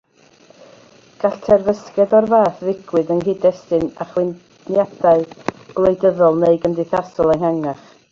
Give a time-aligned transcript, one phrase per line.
[1.23, 5.23] Gall terfysgoedd o'r fath ddigwydd yng nghyd-destun achwyniadau
[5.77, 7.85] gwleidyddol neu gymdeithasol ehangach.